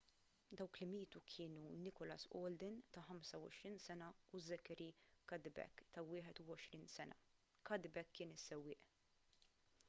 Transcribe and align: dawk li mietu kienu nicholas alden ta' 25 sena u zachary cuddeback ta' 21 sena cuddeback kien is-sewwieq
dawk 0.57 0.73
li 0.81 0.85
mietu 0.93 1.19
kienu 1.31 1.63
nicholas 1.85 2.23
alden 2.39 2.75
ta' 2.93 3.03
25 3.09 3.77
sena 3.87 4.07
u 4.33 4.37
zachary 4.47 4.89
cuddeback 5.29 5.73
ta' 5.93 6.01
21 6.09 6.87
sena 6.95 7.15
cuddeback 7.67 8.07
kien 8.15 8.31
is-sewwieq 8.37 8.83